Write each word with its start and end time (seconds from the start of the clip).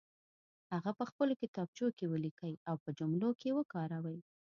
هغه 0.73 0.91
په 0.99 1.03
خپلو 1.09 1.33
کتابچو 1.41 1.87
کې 1.97 2.05
ولیکئ 2.07 2.53
او 2.69 2.75
په 2.83 2.89
جملو 2.99 3.29
کې 3.39 3.49
وکاروئ. 3.57 4.19